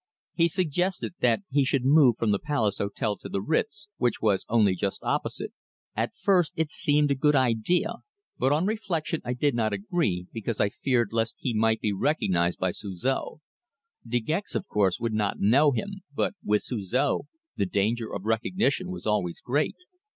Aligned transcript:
He 0.33 0.47
suggested 0.47 1.13
that 1.19 1.41
he 1.51 1.63
should 1.63 1.85
move 1.85 2.17
from 2.17 2.31
the 2.31 2.39
Palace 2.39 2.79
Hotel 2.79 3.15
to 3.17 3.29
the 3.29 3.39
Ritz, 3.39 3.87
which 3.97 4.19
was 4.19 4.47
only 4.49 4.73
just 4.73 5.03
opposite. 5.03 5.53
At 5.95 6.15
first 6.15 6.53
it 6.55 6.71
seemed 6.71 7.11
a 7.11 7.13
good 7.13 7.35
idea, 7.35 7.97
but 8.39 8.51
on 8.51 8.65
reflection 8.65 9.21
I 9.23 9.33
did 9.33 9.53
not 9.53 9.73
agree, 9.73 10.25
because 10.33 10.59
I 10.59 10.69
feared 10.69 11.09
lest 11.13 11.35
he 11.37 11.53
might 11.53 11.81
be 11.81 11.93
recognized 11.93 12.57
by 12.57 12.71
Suzor. 12.71 13.41
De 14.03 14.19
Gex, 14.19 14.55
of 14.55 14.67
course, 14.67 14.99
would 14.99 15.13
not 15.13 15.39
know 15.39 15.69
him, 15.69 16.01
but 16.11 16.33
with 16.43 16.63
Suzor 16.63 17.19
the 17.55 17.67
danger 17.67 18.11
of 18.11 18.25
recognition 18.25 18.89
was 18.89 19.05
always 19.05 19.39
great. 19.39 19.75